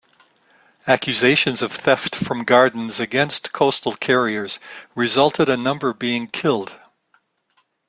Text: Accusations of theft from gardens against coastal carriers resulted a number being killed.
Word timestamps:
Accusations 0.87 1.61
of 1.61 1.71
theft 1.71 2.15
from 2.15 2.43
gardens 2.43 2.99
against 2.99 3.51
coastal 3.53 3.95
carriers 3.95 4.57
resulted 4.95 5.47
a 5.47 5.55
number 5.55 5.93
being 5.93 6.25
killed. 6.25 6.73